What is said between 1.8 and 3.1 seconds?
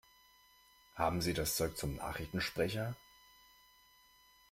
Nachrichtensprecher?